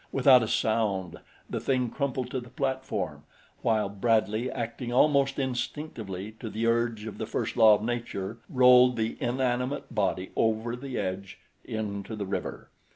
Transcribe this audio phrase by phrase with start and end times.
[0.11, 3.21] Without a sound the thing crumpled to the platform,
[3.61, 8.97] while Bradley, acting almost instinctively to the urge of the first law of nature, rolled
[8.97, 12.71] the inanimate body over the edge into the river.